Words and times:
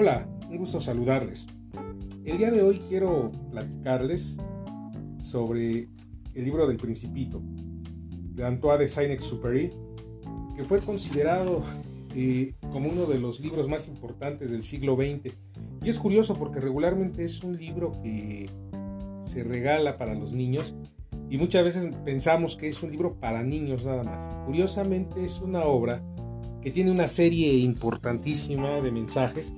Hola, 0.00 0.28
un 0.48 0.58
gusto 0.58 0.78
saludarles. 0.78 1.48
El 2.24 2.38
día 2.38 2.52
de 2.52 2.62
hoy 2.62 2.80
quiero 2.88 3.32
platicarles 3.50 4.36
sobre 5.20 5.88
el 6.36 6.44
libro 6.44 6.68
del 6.68 6.76
Principito 6.76 7.42
de 8.32 8.44
Antoine 8.44 8.78
de 8.78 8.86
Saint-Exupéry, 8.86 9.72
que 10.54 10.62
fue 10.62 10.78
considerado 10.78 11.64
eh, 12.14 12.54
como 12.72 12.88
uno 12.90 13.06
de 13.06 13.18
los 13.18 13.40
libros 13.40 13.66
más 13.66 13.88
importantes 13.88 14.52
del 14.52 14.62
siglo 14.62 14.94
XX. 14.94 15.34
Y 15.82 15.88
es 15.88 15.98
curioso 15.98 16.36
porque 16.36 16.60
regularmente 16.60 17.24
es 17.24 17.42
un 17.42 17.56
libro 17.56 18.00
que 18.00 18.48
se 19.24 19.42
regala 19.42 19.98
para 19.98 20.14
los 20.14 20.32
niños 20.32 20.76
y 21.28 21.38
muchas 21.38 21.64
veces 21.64 21.90
pensamos 22.04 22.54
que 22.54 22.68
es 22.68 22.84
un 22.84 22.92
libro 22.92 23.16
para 23.16 23.42
niños 23.42 23.84
nada 23.84 24.04
más. 24.04 24.30
Curiosamente 24.46 25.24
es 25.24 25.40
una 25.40 25.64
obra 25.64 26.04
que 26.62 26.70
tiene 26.70 26.92
una 26.92 27.08
serie 27.08 27.54
importantísima 27.54 28.80
de 28.80 28.92
mensajes 28.92 29.54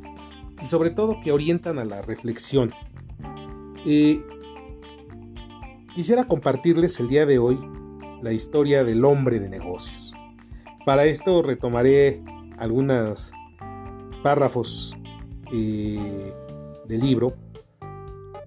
y 0.63 0.67
sobre 0.67 0.91
todo 0.91 1.21
que 1.21 1.33
orientan 1.33 1.79
a 1.79 1.85
la 1.85 2.03
reflexión. 2.03 2.73
Eh, 3.85 4.23
quisiera 5.95 6.25
compartirles 6.25 7.01
el 7.01 7.09
día 7.09 7.27
de 7.27 7.39
hoy 7.39 7.59
la 8.23 8.33
historia 8.33 8.85
del 8.85 9.05
hombre 9.05 9.41
de 9.41 9.49
negocios. 9.49 10.15
Para 10.85 11.05
esto 11.05 11.43
retomaré 11.43 12.23
algunos 12.59 13.33
párrafos 14.23 14.97
eh, 15.53 16.35
del 16.87 17.01
libro 17.01 17.35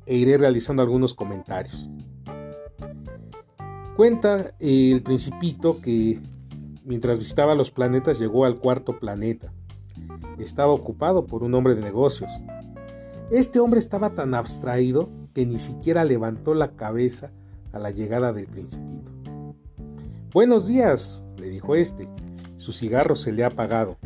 e 0.06 0.16
iré 0.16 0.38
realizando 0.38 0.82
algunos 0.82 1.14
comentarios. 1.16 1.90
Cuenta 3.96 4.54
el 4.60 5.02
principito 5.04 5.80
que 5.82 6.20
mientras 6.84 7.20
visitaba 7.20 7.56
los 7.56 7.72
planetas 7.72 8.20
llegó 8.20 8.46
al 8.46 8.58
cuarto 8.58 9.00
planeta 9.00 9.54
estaba 10.40 10.72
ocupado 10.72 11.26
por 11.26 11.44
un 11.44 11.54
hombre 11.54 11.76
de 11.76 11.82
negocios. 11.82 12.32
Este 13.32 13.60
hombre 13.60 13.80
estaba 13.80 14.12
tan 14.12 14.34
abstraído 14.36 15.10
que 15.34 15.46
ni 15.46 15.58
siquiera 15.58 16.06
levantó 16.06 16.54
la 16.54 16.72
cabeza 16.76 17.32
a 17.72 17.80
la 17.80 17.92
llegada 17.92 18.34
del 18.34 18.48
principito. 18.48 19.12
Buenos 20.34 20.68
días, 20.68 21.26
le 21.38 21.50
dijo 21.50 21.76
este. 21.76 22.08
Su 22.58 22.72
cigarro 22.72 23.16
se 23.16 23.32
le 23.32 23.44
ha 23.44 23.48
apagado. 23.48 23.98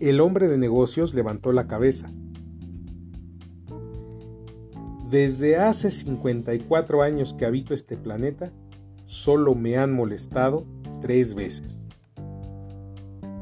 El 0.00 0.20
hombre 0.20 0.48
de 0.48 0.58
negocios 0.58 1.14
levantó 1.14 1.52
la 1.52 1.66
cabeza. 1.66 2.10
Desde 5.08 5.56
hace 5.56 5.90
54 5.90 7.02
años 7.02 7.32
que 7.32 7.46
habito 7.46 7.72
este 7.72 7.96
planeta, 7.96 8.52
solo 9.14 9.54
me 9.54 9.76
han 9.76 9.92
molestado 9.92 10.66
tres 11.00 11.36
veces. 11.36 11.84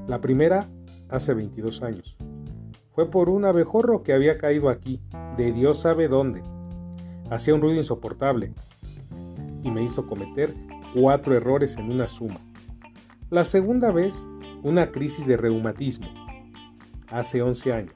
La 0.06 0.20
primera 0.20 0.68
hace 1.08 1.32
22 1.32 1.82
años. 1.82 2.18
Fue 2.90 3.10
por 3.10 3.30
un 3.30 3.46
abejorro 3.46 4.02
que 4.02 4.12
había 4.12 4.36
caído 4.36 4.68
aquí, 4.68 5.00
de 5.38 5.50
Dios 5.50 5.80
sabe 5.80 6.08
dónde. 6.08 6.42
Hacía 7.30 7.54
un 7.54 7.62
ruido 7.62 7.78
insoportable 7.78 8.52
y 9.62 9.70
me 9.70 9.82
hizo 9.82 10.06
cometer 10.06 10.54
cuatro 10.94 11.34
errores 11.34 11.78
en 11.78 11.90
una 11.90 12.06
suma. 12.06 12.40
La 13.30 13.46
segunda 13.46 13.90
vez, 13.90 14.28
una 14.62 14.92
crisis 14.92 15.26
de 15.26 15.38
reumatismo, 15.38 16.08
hace 17.08 17.40
11 17.40 17.72
años. 17.72 17.94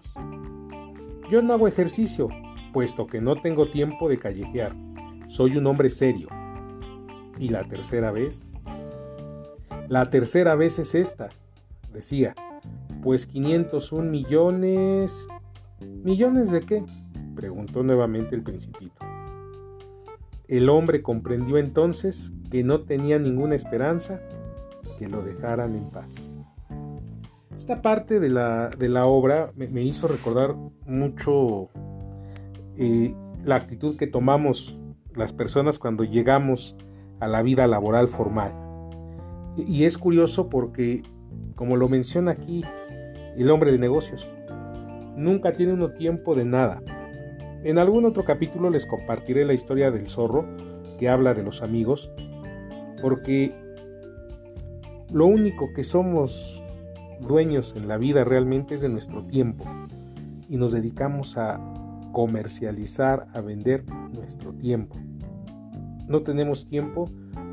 Yo 1.31 1.43
no 1.43 1.53
hago 1.53 1.69
ejercicio, 1.69 2.31
puesto 2.73 3.07
que 3.07 3.21
no 3.21 3.43
tengo 3.43 3.69
tiempo 3.69 4.09
de 4.09 4.19
callejear. 4.19 4.75
Soy 5.29 5.59
un 5.59 5.67
hombre 5.67 5.91
serio, 5.91 6.29
¿Y 7.39 7.49
la 7.49 7.65
tercera 7.65 8.11
vez? 8.11 8.53
La 9.89 10.11
tercera 10.11 10.55
vez 10.55 10.79
es 10.79 10.95
esta, 10.95 11.29
decía. 11.93 12.35
Pues 13.03 13.27
501 13.27 14.11
millones... 14.11 15.29
¿Millones 15.81 16.51
de 16.51 16.63
qué? 16.63 16.85
preguntó 17.35 17.83
nuevamente 17.83 18.35
el 18.35 18.43
principito. 18.43 18.95
El 20.49 20.69
hombre 20.69 21.03
comprendió 21.03 21.59
entonces 21.59 22.33
que 22.51 22.65
no 22.65 22.81
tenía 22.83 23.19
ninguna 23.19 23.55
esperanza 23.55 24.21
que 24.99 25.09
lo 25.09 25.23
dejaran 25.23 25.75
en 25.75 25.91
paz. 25.91 26.33
Esta 27.57 27.83
parte 27.83 28.21
de 28.21 28.31
la, 28.31 28.69
de 28.71 28.89
la 28.89 29.07
obra 29.07 29.53
me, 29.57 29.83
hizo 29.83 30.09
recordar 30.09 30.55
mucho 30.87 31.69
eh, 32.77 33.15
la 33.45 33.57
actitud 33.57 33.97
que 33.97 34.07
tomamos 34.07 34.79
las 35.15 35.33
personas 35.33 35.79
cuando 35.79 36.05
llegamos 36.05 36.77
a 37.21 37.29
la 37.29 37.43
vida 37.43 37.67
laboral 37.67 38.09
formal. 38.09 38.53
Y 39.57 39.85
es 39.85 39.97
curioso 39.99 40.49
porque, 40.49 41.03
como 41.55 41.77
lo 41.77 41.89
menciona 41.89 42.33
aquí 42.33 42.65
el 43.37 43.51
hombre 43.51 43.73
de 43.73 43.79
negocios, 43.79 44.29
nunca 45.17 45.53
tiene 45.53 45.73
uno 45.73 45.93
tiempo 45.93 46.35
de 46.35 46.45
nada. 46.45 46.83
En 47.65 47.79
algún 47.79 48.05
otro 48.05 48.25
capítulo 48.25 48.71
les 48.71 48.87
compartiré 48.87 49.45
la 49.45 49.55
historia 49.55 49.91
del 49.91 50.09
zorro 50.09 50.47
que 50.99 51.09
habla 51.09 51.35
de 51.35 51.43
los 51.43 51.63
amigos, 51.63 52.11
porque 53.01 53.55
lo 55.11 55.27
único 55.27 55.73
que 55.75 55.85
somos 55.85 56.63
dueños 57.21 57.75
en 57.77 57.89
la 57.89 57.97
vida 57.97 58.25
realmente 58.25 58.75
es 58.75 58.83
de 58.83 58.89
nuestro 58.89 59.25
tiempo 59.25 59.65
y 60.49 60.57
nos 60.59 60.73
dedicamos 60.73 61.37
a 61.37 61.61
comercializar, 62.13 63.27
a 63.33 63.41
vender 63.41 63.85
nuestro 64.13 64.53
tiempo. 64.53 64.97
No 66.09 66.23
tenemos 66.23 66.67
tiempo 66.67 67.11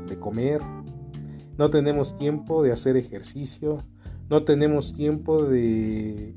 de 0.08 0.18
comer, 0.18 0.60
no 1.58 1.70
tenemos 1.70 2.14
tiempo 2.16 2.62
de 2.62 2.72
hacer 2.72 2.96
ejercicio, 2.96 3.78
no 4.28 4.44
tenemos 4.44 4.94
tiempo 4.94 5.42
de 5.42 6.34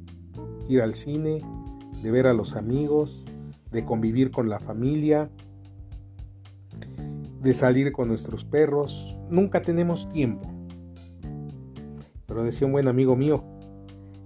ir 0.67 0.81
al 0.81 0.93
cine, 0.93 1.41
de 2.01 2.11
ver 2.11 2.27
a 2.27 2.33
los 2.33 2.55
amigos, 2.55 3.23
de 3.71 3.85
convivir 3.85 4.31
con 4.31 4.49
la 4.49 4.59
familia, 4.59 5.29
de 7.41 7.53
salir 7.53 7.91
con 7.91 8.07
nuestros 8.07 8.45
perros. 8.45 9.15
Nunca 9.29 9.61
tenemos 9.61 10.09
tiempo. 10.09 10.47
Pero 12.25 12.43
decía 12.43 12.67
un 12.67 12.73
buen 12.73 12.87
amigo 12.87 13.15
mío, 13.15 13.43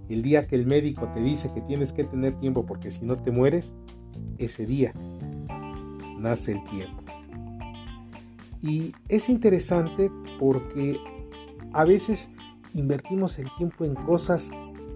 el 0.08 0.22
día 0.22 0.46
que 0.46 0.56
el 0.56 0.66
médico 0.66 1.08
te 1.14 1.20
dice 1.20 1.52
que 1.54 1.60
tienes 1.60 1.92
que 1.92 2.04
tener 2.04 2.38
tiempo 2.38 2.66
porque 2.66 2.90
si 2.90 3.04
no 3.04 3.16
te 3.16 3.30
mueres, 3.30 3.74
ese 4.38 4.66
día 4.66 4.92
nace 6.18 6.52
el 6.52 6.64
tiempo. 6.64 7.01
Y 8.62 8.94
es 9.08 9.28
interesante 9.28 10.10
porque 10.38 10.98
a 11.72 11.84
veces 11.84 12.30
invertimos 12.74 13.38
el 13.38 13.48
tiempo 13.58 13.84
en 13.84 13.94
cosas 13.94 14.50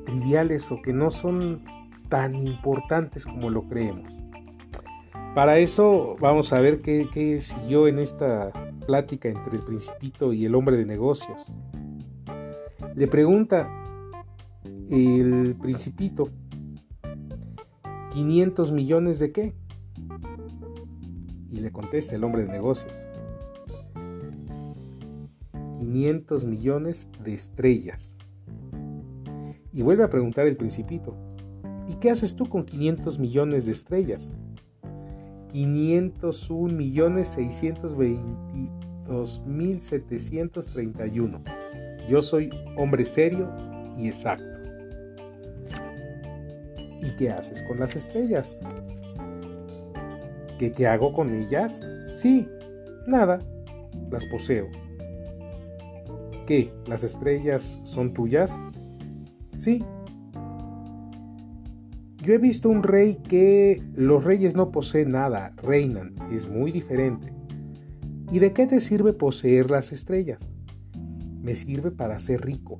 triviales 0.04 0.70
o 0.70 0.80
que 0.80 0.92
no 0.92 1.10
son 1.10 1.64
tan 2.08 2.34
importantes 2.36 3.26
como 3.26 3.50
lo 3.50 3.68
creemos. 3.68 4.12
Para 5.34 5.58
eso 5.58 6.16
vamos 6.18 6.52
a 6.52 6.60
ver 6.60 6.80
qué, 6.80 7.38
siguió 7.40 7.88
en 7.88 7.98
esta 7.98 8.52
plática 8.86 9.28
entre 9.28 9.56
el 9.56 9.62
principito 9.62 10.32
y 10.32 10.46
el 10.46 10.54
hombre 10.54 10.76
de 10.76 10.86
negocios. 10.86 11.58
Le 12.94 13.06
pregunta 13.06 13.68
el 14.88 15.54
principito, 15.60 16.30
¿500 18.12 18.72
millones 18.72 19.18
de 19.18 19.32
qué? 19.32 19.54
Y 21.50 21.58
le 21.58 21.70
contesta 21.70 22.14
el 22.14 22.24
hombre 22.24 22.44
de 22.44 22.52
negocios, 22.52 23.06
500 25.78 26.44
millones 26.44 27.08
de 27.22 27.34
estrellas. 27.34 28.16
Y 29.72 29.82
vuelve 29.82 30.02
a 30.04 30.10
preguntar 30.10 30.46
el 30.46 30.56
principito, 30.56 31.14
¿y 31.86 31.96
qué 31.96 32.10
haces 32.10 32.34
tú 32.34 32.48
con 32.48 32.64
500 32.64 33.18
millones 33.18 33.66
de 33.66 33.72
estrellas? 33.72 34.34
501 35.52 36.74
millones 36.74 37.28
622 37.28 39.42
mil 39.46 39.80
731. 39.80 41.42
Yo 42.08 42.22
soy 42.22 42.50
hombre 42.76 43.04
serio 43.04 43.52
y 43.96 44.08
exacto. 44.08 44.44
¿Y 47.02 47.10
qué 47.16 47.30
haces 47.30 47.62
con 47.62 47.78
las 47.78 47.94
estrellas? 47.96 48.58
¿Qué, 50.58 50.72
qué 50.72 50.86
hago 50.86 51.12
con 51.12 51.34
ellas? 51.34 51.82
Sí, 52.12 52.48
nada, 53.06 53.40
las 54.10 54.24
poseo. 54.26 54.68
¿Qué? 56.46 56.72
¿Las 56.86 57.02
estrellas 57.02 57.80
son 57.82 58.14
tuyas? 58.14 58.60
Sí. 59.56 59.84
Yo 62.18 62.34
he 62.34 62.38
visto 62.38 62.68
un 62.68 62.84
rey 62.84 63.16
que 63.28 63.82
los 63.94 64.22
reyes 64.22 64.54
no 64.54 64.70
poseen 64.70 65.10
nada, 65.10 65.54
reinan, 65.56 66.14
es 66.30 66.48
muy 66.48 66.70
diferente. 66.70 67.32
¿Y 68.30 68.38
de 68.38 68.52
qué 68.52 68.66
te 68.66 68.80
sirve 68.80 69.12
poseer 69.12 69.72
las 69.72 69.90
estrellas? 69.90 70.52
Me 71.42 71.56
sirve 71.56 71.90
para 71.90 72.18
ser 72.20 72.44
rico. 72.44 72.78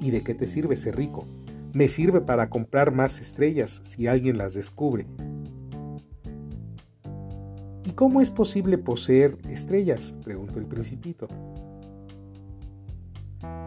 ¿Y 0.00 0.10
de 0.10 0.22
qué 0.22 0.34
te 0.34 0.48
sirve 0.48 0.76
ser 0.76 0.96
rico? 0.96 1.26
Me 1.72 1.88
sirve 1.88 2.20
para 2.20 2.50
comprar 2.50 2.92
más 2.92 3.20
estrellas 3.20 3.80
si 3.84 4.08
alguien 4.08 4.36
las 4.36 4.54
descubre. 4.54 5.06
¿Y 7.84 7.90
cómo 7.90 8.20
es 8.20 8.30
posible 8.30 8.78
poseer 8.78 9.38
estrellas? 9.48 10.16
preguntó 10.24 10.58
el 10.58 10.66
principito. 10.66 11.28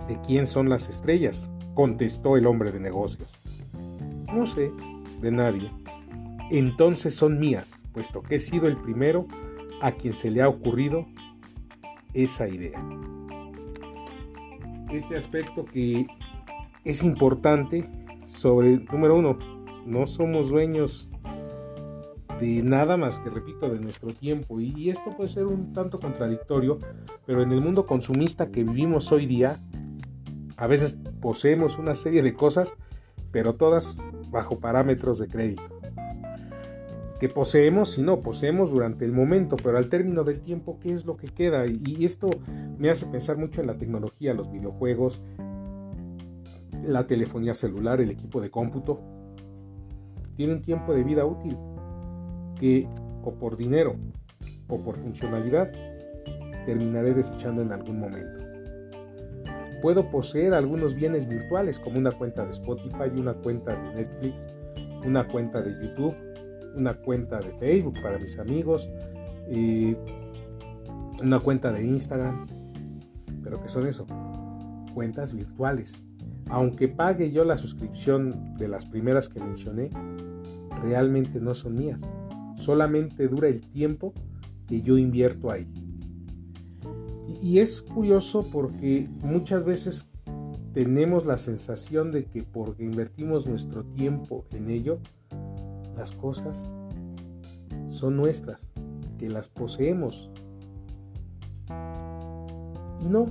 ¿De 0.07 0.19
quién 0.25 0.45
son 0.45 0.69
las 0.69 0.89
estrellas? 0.89 1.51
contestó 1.73 2.37
el 2.37 2.47
hombre 2.47 2.71
de 2.71 2.79
negocios. 2.79 3.37
No 4.33 4.47
sé, 4.47 4.71
de 5.21 5.31
nadie. 5.31 5.71
Entonces 6.49 7.13
son 7.13 7.39
mías, 7.39 7.79
puesto 7.93 8.23
que 8.23 8.37
he 8.37 8.39
sido 8.39 8.67
el 8.67 8.77
primero 8.77 9.27
a 9.81 9.91
quien 9.91 10.13
se 10.13 10.31
le 10.31 10.41
ha 10.41 10.49
ocurrido 10.49 11.05
esa 12.13 12.47
idea. 12.47 12.83
Este 14.91 15.17
aspecto 15.17 15.65
que 15.65 16.07
es 16.83 17.03
importante 17.03 17.89
sobre, 18.23 18.77
número 18.77 19.15
uno, 19.15 19.37
no 19.85 20.05
somos 20.05 20.49
dueños 20.49 21.09
de 22.39 22.61
nada 22.63 22.97
más 22.97 23.19
que, 23.19 23.29
repito, 23.29 23.69
de 23.69 23.79
nuestro 23.79 24.11
tiempo. 24.13 24.59
Y 24.59 24.89
esto 24.89 25.15
puede 25.15 25.27
ser 25.27 25.45
un 25.45 25.73
tanto 25.73 25.99
contradictorio, 25.99 26.79
pero 27.25 27.41
en 27.41 27.51
el 27.51 27.61
mundo 27.61 27.85
consumista 27.85 28.51
que 28.51 28.63
vivimos 28.63 29.11
hoy 29.11 29.25
día, 29.25 29.59
a 30.57 30.67
veces 30.67 30.97
poseemos 31.21 31.77
una 31.77 31.95
serie 31.95 32.23
de 32.23 32.33
cosas, 32.33 32.73
pero 33.31 33.55
todas 33.55 33.99
bajo 34.29 34.59
parámetros 34.59 35.19
de 35.19 35.27
crédito. 35.27 35.63
Que 37.19 37.29
poseemos, 37.29 37.91
si 37.91 38.01
no, 38.01 38.21
poseemos 38.21 38.71
durante 38.71 39.05
el 39.05 39.11
momento, 39.11 39.55
pero 39.55 39.77
al 39.77 39.89
término 39.89 40.23
del 40.23 40.39
tiempo, 40.39 40.77
¿qué 40.79 40.93
es 40.93 41.05
lo 41.05 41.15
que 41.17 41.27
queda? 41.27 41.65
Y 41.65 42.05
esto 42.05 42.29
me 42.77 42.89
hace 42.89 43.05
pensar 43.05 43.37
mucho 43.37 43.61
en 43.61 43.67
la 43.67 43.77
tecnología, 43.77 44.33
los 44.33 44.51
videojuegos, 44.51 45.21
la 46.83 47.07
telefonía 47.07 47.53
celular, 47.53 48.01
el 48.01 48.11
equipo 48.11 48.41
de 48.41 48.51
cómputo. 48.51 48.99
Tiene 50.35 50.53
un 50.53 50.61
tiempo 50.61 50.93
de 50.93 51.03
vida 51.03 51.25
útil 51.25 51.57
que 52.59 52.87
o 53.23 53.33
por 53.33 53.57
dinero 53.57 53.95
o 54.67 54.77
por 54.77 54.95
funcionalidad 54.95 55.71
terminaré 56.65 57.13
desechando 57.13 57.61
en 57.61 57.71
algún 57.71 57.99
momento. 57.99 58.46
Puedo 59.81 60.09
poseer 60.09 60.53
algunos 60.53 60.95
bienes 60.95 61.27
virtuales 61.27 61.79
como 61.79 61.97
una 61.97 62.11
cuenta 62.11 62.45
de 62.45 62.51
Spotify, 62.51 63.09
una 63.15 63.33
cuenta 63.33 63.75
de 63.75 63.95
Netflix, 63.95 64.47
una 65.05 65.27
cuenta 65.27 65.61
de 65.61 65.71
YouTube, 65.81 66.15
una 66.75 66.93
cuenta 66.95 67.39
de 67.39 67.51
Facebook 67.59 67.95
para 68.01 68.17
mis 68.17 68.37
amigos, 68.39 68.89
eh, 69.47 69.95
una 71.21 71.39
cuenta 71.39 71.71
de 71.71 71.85
Instagram. 71.85 72.47
Pero 73.43 73.61
¿qué 73.61 73.69
son 73.69 73.87
eso? 73.87 74.05
Cuentas 74.93 75.33
virtuales. 75.33 76.03
Aunque 76.49 76.87
pague 76.87 77.31
yo 77.31 77.43
la 77.43 77.57
suscripción 77.57 78.55
de 78.57 78.67
las 78.67 78.85
primeras 78.85 79.29
que 79.29 79.39
mencioné, 79.39 79.89
realmente 80.81 81.39
no 81.39 81.53
son 81.53 81.75
mías 81.75 82.03
solamente 82.57 83.27
dura 83.27 83.47
el 83.47 83.61
tiempo 83.61 84.13
que 84.67 84.81
yo 84.81 84.97
invierto 84.97 85.49
ahí. 85.49 85.67
Y, 87.41 87.59
es 87.59 87.81
curioso 87.81 88.47
porque 88.51 89.09
muchas 89.21 89.65
veces 89.65 90.09
tenemos 90.73 91.25
la 91.25 91.37
sensación 91.37 92.11
de 92.11 92.25
que 92.25 92.43
porque 92.43 92.83
invertimos 92.83 93.47
nuestro 93.47 93.83
tiempo 93.83 94.45
en 94.51 94.69
ello, 94.69 94.99
las 95.95 96.11
cosas 96.11 96.67
son 97.87 98.15
nuestras, 98.15 98.69
que 99.17 99.29
las 99.29 99.49
poseemos. 99.49 100.29
Y 102.99 103.09
no, 103.09 103.25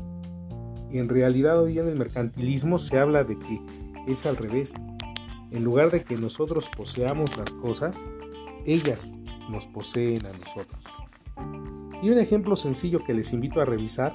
en 0.90 1.08
realidad 1.08 1.60
hoy 1.60 1.78
en 1.78 1.88
el 1.88 1.96
mercantilismo 1.96 2.78
se 2.78 2.98
habla 2.98 3.24
de 3.24 3.38
que 3.38 3.60
es 4.06 4.26
al 4.26 4.36
revés. 4.36 4.74
En 5.50 5.64
lugar 5.64 5.90
de 5.90 6.02
que 6.02 6.16
nosotros 6.16 6.68
poseamos 6.76 7.36
las 7.38 7.54
cosas, 7.54 8.02
ellas 8.64 9.14
nos 9.48 9.66
poseen 9.68 10.26
a 10.26 10.32
nosotros. 10.32 10.95
Y 12.06 12.10
un 12.10 12.20
ejemplo 12.20 12.54
sencillo 12.54 13.02
que 13.02 13.14
les 13.14 13.32
invito 13.32 13.60
a 13.60 13.64
revisar, 13.64 14.14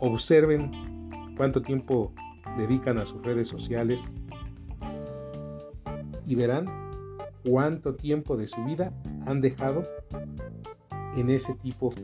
observen 0.00 0.70
cuánto 1.34 1.62
tiempo 1.62 2.12
dedican 2.58 2.98
a 2.98 3.06
sus 3.06 3.22
redes 3.22 3.48
sociales 3.48 4.04
y 6.26 6.34
verán 6.34 6.66
cuánto 7.48 7.94
tiempo 7.94 8.36
de 8.36 8.48
su 8.48 8.62
vida 8.64 8.92
han 9.24 9.40
dejado 9.40 9.88
en 11.16 11.30
ese 11.30 11.54
tipo 11.54 11.94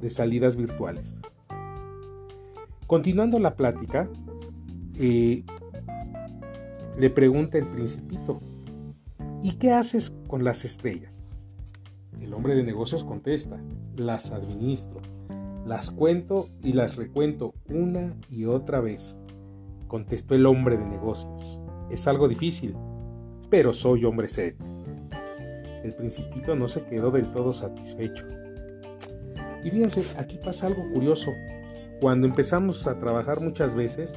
de 0.00 0.10
salidas 0.10 0.54
virtuales. 0.54 1.18
Continuando 2.86 3.40
la 3.40 3.56
plática, 3.56 4.08
eh, 4.96 5.42
le 6.96 7.10
pregunta 7.10 7.58
el 7.58 7.66
principito, 7.66 8.40
¿Y 9.42 9.54
qué 9.54 9.72
haces 9.72 10.14
con 10.28 10.44
las 10.44 10.64
estrellas? 10.64 11.23
El 12.24 12.32
hombre 12.32 12.54
de 12.54 12.62
negocios 12.62 13.04
contesta, 13.04 13.62
las 13.98 14.30
administro, 14.30 15.02
las 15.66 15.90
cuento 15.90 16.48
y 16.62 16.72
las 16.72 16.96
recuento 16.96 17.52
una 17.68 18.16
y 18.30 18.46
otra 18.46 18.80
vez. 18.80 19.18
Contestó 19.88 20.34
el 20.34 20.46
hombre 20.46 20.78
de 20.78 20.86
negocios. 20.86 21.60
Es 21.90 22.06
algo 22.06 22.26
difícil, 22.26 22.74
pero 23.50 23.74
soy 23.74 24.06
hombre 24.06 24.28
serio. 24.28 24.56
El 25.82 25.94
principito 25.94 26.56
no 26.56 26.66
se 26.66 26.86
quedó 26.86 27.10
del 27.10 27.30
todo 27.30 27.52
satisfecho. 27.52 28.24
Y 29.62 29.70
fíjense, 29.70 30.02
aquí 30.16 30.38
pasa 30.42 30.68
algo 30.68 30.82
curioso. 30.94 31.30
Cuando 32.00 32.26
empezamos 32.26 32.86
a 32.86 32.98
trabajar 32.98 33.42
muchas 33.42 33.74
veces, 33.74 34.16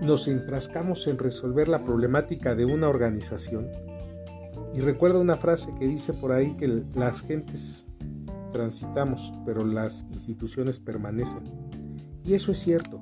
nos 0.00 0.26
enfrascamos 0.26 1.06
en 1.06 1.18
resolver 1.18 1.68
la 1.68 1.84
problemática 1.84 2.56
de 2.56 2.64
una 2.64 2.88
organización 2.88 3.70
y 4.76 4.80
recuerda 4.80 5.18
una 5.18 5.38
frase 5.38 5.72
que 5.78 5.88
dice 5.88 6.12
por 6.12 6.32
ahí 6.32 6.54
que 6.54 6.84
las 6.94 7.22
gentes 7.22 7.86
transitamos, 8.52 9.32
pero 9.46 9.64
las 9.64 10.04
instituciones 10.10 10.80
permanecen. 10.80 11.44
Y 12.22 12.34
eso 12.34 12.52
es 12.52 12.58
cierto. 12.58 13.00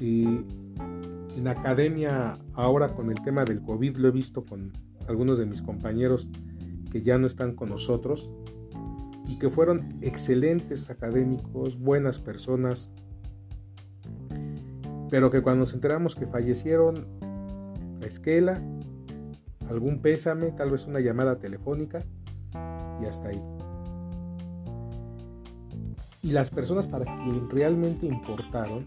en 0.00 1.46
academia, 1.46 2.38
ahora 2.54 2.94
con 2.94 3.10
el 3.10 3.22
tema 3.22 3.44
del 3.44 3.60
COVID, 3.60 3.98
lo 3.98 4.08
he 4.08 4.10
visto 4.12 4.42
con 4.42 4.72
algunos 5.06 5.38
de 5.38 5.44
mis 5.44 5.60
compañeros 5.60 6.30
que 6.90 7.02
ya 7.02 7.18
no 7.18 7.26
están 7.26 7.54
con 7.54 7.68
nosotros 7.68 8.32
y 9.28 9.38
que 9.38 9.50
fueron 9.50 9.98
excelentes 10.00 10.88
académicos, 10.88 11.78
buenas 11.78 12.18
personas, 12.18 12.90
pero 15.10 15.30
que 15.30 15.42
cuando 15.42 15.60
nos 15.60 15.74
enteramos 15.74 16.14
que 16.14 16.26
fallecieron, 16.26 17.06
la 18.00 18.06
esquela 18.06 18.62
algún 19.68 20.00
pésame, 20.00 20.52
tal 20.52 20.70
vez 20.70 20.86
una 20.86 21.00
llamada 21.00 21.38
telefónica 21.38 22.02
y 23.00 23.06
hasta 23.06 23.28
ahí. 23.28 23.42
Y 26.22 26.32
las 26.32 26.50
personas 26.50 26.86
para 26.88 27.04
quien 27.04 27.48
realmente 27.48 28.06
importaron 28.06 28.86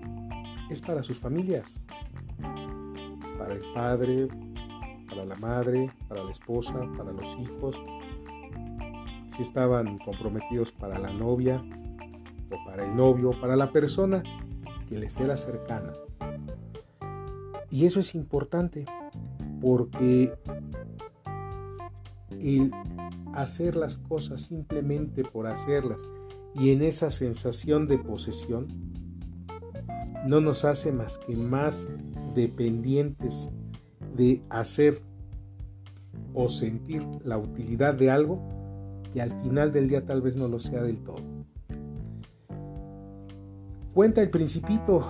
es 0.70 0.82
para 0.82 1.04
sus 1.04 1.20
familias, 1.20 1.86
para 3.38 3.54
el 3.54 3.64
padre, 3.74 4.28
para 5.08 5.26
la 5.26 5.36
madre, 5.36 5.92
para 6.08 6.24
la 6.24 6.32
esposa, 6.32 6.76
para 6.98 7.12
los 7.12 7.38
hijos, 7.38 7.82
si 9.36 9.42
estaban 9.42 9.98
comprometidos 10.00 10.72
para 10.72 11.00
la 11.00 11.12
novia 11.12 11.64
o 12.50 12.66
para 12.66 12.86
el 12.86 12.96
novio, 12.96 13.32
para 13.40 13.56
la 13.56 13.72
persona 13.72 14.24
que 14.88 14.98
les 14.98 15.18
era 15.18 15.38
cercana. 15.38 15.94
Y 17.70 17.86
eso 17.86 18.02
es 18.02 18.14
importante 18.16 18.86
porque 19.62 20.34
el 22.40 22.72
hacer 23.34 23.76
las 23.76 23.98
cosas 23.98 24.42
simplemente 24.42 25.24
por 25.24 25.48
hacerlas 25.48 26.06
y 26.56 26.72
en 26.72 26.82
esa 26.82 27.12
sensación 27.12 27.88
de 27.88 27.98
posesión 27.98 28.68
no 30.26 30.42
nos 30.42 30.66
hace 30.66 30.92
más 30.92 31.18
que 31.18 31.36
más 31.36 31.88
dependientes 32.36 33.50
de 34.16 34.42
hacer 34.50 35.02
o 36.34 36.50
sentir 36.50 37.04
la 37.24 37.38
utilidad 37.38 37.94
de 37.94 38.12
algo 38.12 38.42
que 39.14 39.22
al 39.22 39.32
final 39.42 39.72
del 39.72 39.90
día 39.90 40.06
tal 40.06 40.22
vez 40.22 40.36
no 40.36 40.48
lo 40.48 40.60
sea 40.60 40.82
del 40.82 41.02
todo. 41.04 41.22
Cuenta 43.94 44.22
el 44.22 44.30
principito, 44.30 45.06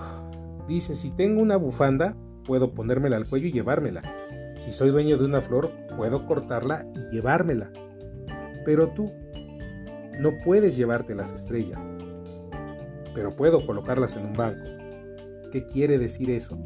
dice, 0.66 0.96
si 0.96 1.10
tengo 1.10 1.40
una 1.40 1.56
bufanda, 1.56 2.16
puedo 2.44 2.72
ponérmela 2.74 3.16
al 3.16 3.28
cuello 3.28 3.46
y 3.46 3.52
llevármela. 3.52 4.02
Si 4.62 4.72
soy 4.72 4.90
dueño 4.90 5.18
de 5.18 5.24
una 5.24 5.40
flor, 5.40 5.72
puedo 5.96 6.24
cortarla 6.24 6.86
y 6.94 7.16
llevármela. 7.16 7.72
Pero 8.64 8.86
tú 8.86 9.10
no 10.20 10.30
puedes 10.44 10.76
llevarte 10.76 11.16
las 11.16 11.32
estrellas. 11.32 11.82
pero 13.12 13.34
puedo 13.34 13.66
colocarlas 13.66 14.14
en 14.14 14.26
un 14.26 14.34
banco. 14.34 14.64
¿Qué 15.50 15.66
quiere 15.66 15.98
decir 15.98 16.30
eso? 16.30 16.56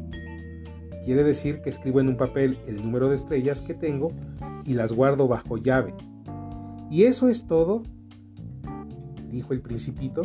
Quiere 1.03 1.23
decir 1.23 1.59
que 1.59 1.69
escribo 1.69 1.99
en 1.99 2.07
un 2.07 2.17
papel 2.17 2.59
el 2.67 2.83
número 2.83 3.09
de 3.09 3.15
estrellas 3.15 3.63
que 3.63 3.73
tengo 3.73 4.11
y 4.63 4.75
las 4.75 4.93
guardo 4.93 5.27
bajo 5.27 5.57
llave. 5.57 5.95
¿Y 6.91 7.05
eso 7.05 7.29
es 7.29 7.47
todo? 7.47 7.81
dijo 9.31 9.53
el 9.53 9.61
principito. 9.61 10.21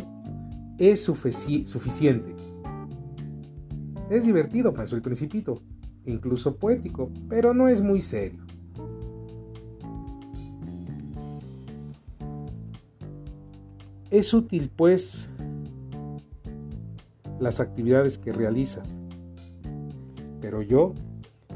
Es 0.77 1.03
suficiente. 1.03 2.35
Es 4.11 4.25
divertido, 4.27 4.73
pensó 4.73 4.95
el 4.95 5.01
principito, 5.01 5.59
incluso 6.05 6.55
poético, 6.55 7.09
pero 7.29 7.53
no 7.53 7.67
es 7.67 7.81
muy 7.81 8.01
serio. 8.01 8.45
Es 14.09 14.33
útil, 14.33 14.69
pues, 14.75 15.29
las 17.39 17.59
actividades 17.59 18.17
que 18.17 18.31
realizas. 18.31 18.99
Pero 20.39 20.61
yo 20.61 20.93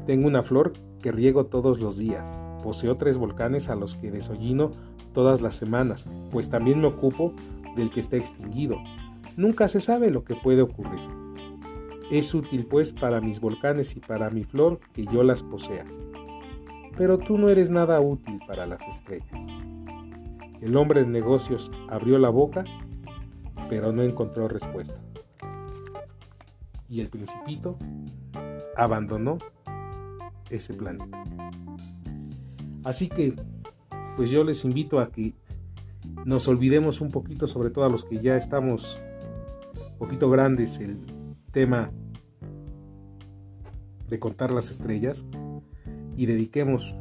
tengo 0.06 0.26
una 0.26 0.42
flor 0.42 0.72
que 1.00 1.12
riego 1.12 1.46
todos 1.46 1.80
los 1.80 1.98
días. 1.98 2.40
Poseo 2.62 2.96
tres 2.96 3.16
volcanes 3.16 3.68
a 3.68 3.76
los 3.76 3.94
que 3.94 4.10
desollino 4.10 4.72
todas 5.12 5.40
las 5.40 5.54
semanas, 5.54 6.08
pues 6.30 6.50
también 6.50 6.80
me 6.80 6.86
ocupo 6.86 7.32
del 7.76 7.90
que 7.90 8.00
está 8.00 8.16
extinguido. 8.16 8.76
Nunca 9.36 9.68
se 9.68 9.80
sabe 9.80 10.10
lo 10.10 10.24
que 10.24 10.34
puede 10.34 10.62
ocurrir. 10.62 11.17
Es 12.10 12.32
útil 12.34 12.64
pues 12.64 12.94
para 12.94 13.20
mis 13.20 13.38
volcanes 13.38 13.94
y 13.94 14.00
para 14.00 14.30
mi 14.30 14.44
flor 14.44 14.80
que 14.94 15.04
yo 15.04 15.22
las 15.22 15.42
posea. 15.42 15.84
Pero 16.96 17.18
tú 17.18 17.36
no 17.36 17.50
eres 17.50 17.68
nada 17.68 18.00
útil 18.00 18.40
para 18.46 18.66
las 18.66 18.86
estrellas. 18.88 19.46
El 20.62 20.76
hombre 20.76 21.02
de 21.02 21.10
negocios 21.10 21.70
abrió 21.88 22.18
la 22.18 22.30
boca, 22.30 22.64
pero 23.68 23.92
no 23.92 24.02
encontró 24.02 24.48
respuesta. 24.48 24.98
Y 26.88 27.00
el 27.00 27.08
principito 27.08 27.76
abandonó 28.74 29.36
ese 30.48 30.72
planeta. 30.72 31.24
Así 32.84 33.08
que, 33.08 33.34
pues 34.16 34.30
yo 34.30 34.44
les 34.44 34.64
invito 34.64 34.98
a 34.98 35.10
que 35.10 35.34
nos 36.24 36.48
olvidemos 36.48 37.02
un 37.02 37.10
poquito, 37.10 37.46
sobre 37.46 37.68
todo 37.68 37.84
a 37.84 37.90
los 37.90 38.04
que 38.04 38.20
ya 38.20 38.36
estamos 38.36 38.98
un 39.92 39.98
poquito 39.98 40.30
grandes, 40.30 40.78
el 40.78 40.98
tema 41.50 41.90
de 44.08 44.18
contar 44.18 44.50
las 44.50 44.70
estrellas 44.70 45.26
y 46.16 46.26
dediquemos 46.26 46.96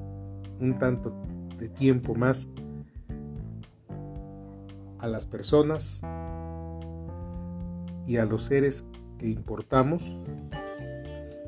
un 0.59 0.77
tanto 0.79 1.13
de 1.57 1.69
tiempo 1.69 2.15
más 2.15 2.47
a 4.99 5.07
las 5.07 5.27
personas 5.27 6.01
y 8.05 8.17
a 8.17 8.25
los 8.25 8.43
seres 8.43 8.85
que 9.17 9.27
importamos 9.27 10.15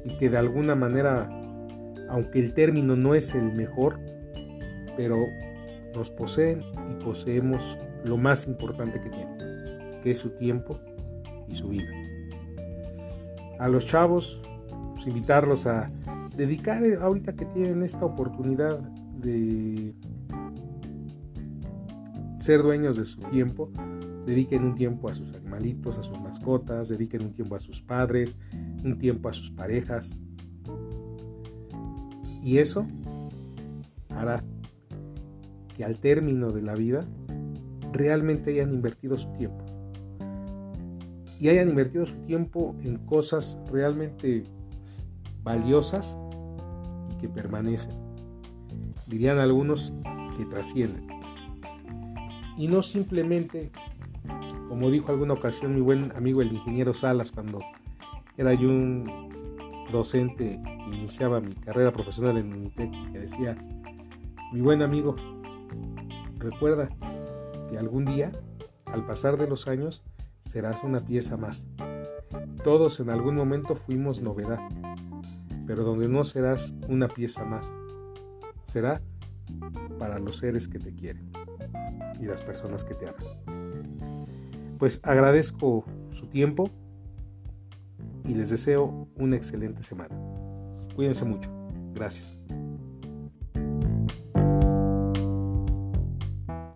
y 0.04 0.18
que 0.18 0.30
de 0.30 0.38
alguna 0.38 0.76
manera, 0.76 1.30
aunque 2.10 2.40
el 2.40 2.54
término 2.54 2.96
no 2.96 3.16
es 3.16 3.34
el 3.36 3.54
mejor, 3.54 4.00
pero 4.98 5.18
nos 5.96 6.12
poseen 6.12 6.64
y 6.90 7.04
poseemos 7.04 7.78
lo 8.04 8.18
más 8.18 8.48
importante 8.48 9.00
que 9.00 9.10
tienen, 9.10 10.02
que 10.02 10.12
es 10.12 10.18
su 10.18 10.32
tiempo 10.32 10.80
y 11.48 11.56
su 11.56 11.70
vida. 11.70 12.09
A 13.60 13.68
los 13.68 13.86
chavos, 13.86 14.42
pues, 14.94 15.06
invitarlos 15.06 15.68
a 15.68 15.92
dedicar 16.36 16.84
eh, 16.84 16.98
ahorita 17.00 17.36
que 17.36 17.46
tienen 17.46 17.84
esta 17.84 18.06
oportunidad 18.06 18.80
de 18.80 19.94
ser 22.40 22.64
dueños 22.64 22.98
de 22.98 23.06
su 23.06 23.20
tiempo, 23.20 23.70
dediquen 24.26 24.64
un 24.64 24.76
tiempo 24.76 25.10
a 25.10 25.14
sus 25.14 25.36
animalitos, 25.36 25.98
a 25.98 26.04
sus 26.04 26.20
mascotas, 26.22 26.90
dediquen 26.90 27.24
un 27.24 27.34
tiempo 27.34 27.56
a 27.56 27.60
sus 27.60 27.82
padres, 27.82 28.38
un 28.84 28.98
tiempo 28.98 29.30
a 29.30 29.34
sus 29.34 29.52
parejas. 29.52 30.18
Y 32.42 32.60
eso 32.60 32.88
hará 34.10 34.44
que 35.76 35.84
al 35.84 36.00
término 36.00 36.52
de 36.52 36.62
la 36.62 36.76
vida 36.76 37.06
realmente 37.92 38.52
hayan 38.52 38.74
invertido 38.74 39.18
su 39.18 39.32
tiempo. 39.34 39.66
Y 41.40 41.50
hayan 41.50 41.70
invertido 41.70 42.06
su 42.06 42.16
tiempo 42.26 42.76
en 42.84 42.98
cosas 42.98 43.58
realmente 43.72 44.44
valiosas 45.42 46.20
y 47.12 47.18
que 47.18 47.30
permanecen. 47.30 47.94
Dirían 49.08 49.40
algunos 49.40 49.94
que 50.38 50.46
trascienden. 50.46 51.08
Y 52.58 52.68
no 52.68 52.82
simplemente, 52.82 53.72
como 54.68 54.92
dijo 54.92 55.12
alguna 55.12 55.34
ocasión 55.34 55.74
mi 55.74 55.82
buen 55.82 56.12
amigo 56.16 56.42
el 56.42 56.52
ingeniero 56.52 56.94
Salas 56.94 57.32
cuando 57.32 57.62
era 58.38 58.54
yo 58.54 58.68
un 58.68 59.88
docente 59.92 60.62
que 60.62 60.96
iniciaba 60.96 61.40
mi 61.40 61.56
carrera 61.56 61.92
profesional 61.92 62.38
en 62.38 62.54
Unitec, 62.54 62.92
que 63.12 63.20
decía, 63.20 63.58
mi 64.52 64.62
buen 64.62 64.82
amigo, 64.82 65.16
Recuerda 66.40 66.90
que 67.70 67.78
algún 67.78 68.06
día, 68.06 68.32
al 68.86 69.06
pasar 69.06 69.38
de 69.38 69.48
los 69.48 69.68
años, 69.68 70.04
serás 70.42 70.84
una 70.84 71.06
pieza 71.06 71.38
más. 71.38 71.68
Todos 72.64 73.00
en 73.00 73.10
algún 73.10 73.36
momento 73.36 73.76
fuimos 73.76 74.22
novedad, 74.22 74.60
pero 75.66 75.84
donde 75.84 76.08
no 76.08 76.24
serás 76.24 76.76
una 76.88 77.08
pieza 77.08 77.46
más, 77.46 77.72
será 78.64 79.02
para 79.98 80.20
los 80.20 80.38
seres 80.38 80.68
que 80.68 80.80
te 80.80 80.94
quieren 80.94 81.32
y 82.20 82.26
las 82.26 82.42
personas 82.42 82.84
que 82.84 82.96
te 82.96 83.08
aman. 83.08 84.20
Pues 84.78 85.00
agradezco 85.04 85.86
su 86.12 86.28
tiempo 86.28 86.70
y 88.26 88.36
les 88.36 88.50
deseo 88.50 89.08
una 89.18 89.36
excelente 89.36 89.84
semana. 89.84 90.16
Cuídense 90.96 91.26
mucho. 91.26 91.50
Gracias. 91.94 92.40